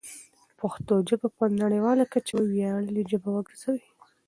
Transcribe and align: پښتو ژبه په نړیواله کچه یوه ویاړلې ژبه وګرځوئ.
پښتو 0.59 0.93
ژبه 1.07 1.27
په 1.37 1.43
نړیواله 1.61 2.03
کچه 2.13 2.31
یوه 2.35 2.45
ویاړلې 2.53 3.03
ژبه 3.11 3.29
وګرځوئ. 3.31 3.81